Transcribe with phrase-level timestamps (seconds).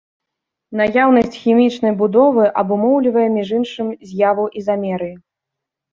[0.79, 5.15] Наяўнасць хімічнай будовы абумоўлівае, між іншым, з'яву ізамерыі.